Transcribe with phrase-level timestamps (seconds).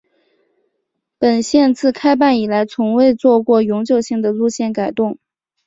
[1.19, 5.19] 本线自开办以来从未做过永久性的路线改动。